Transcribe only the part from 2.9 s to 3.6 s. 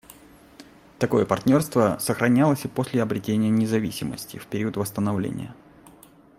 обретения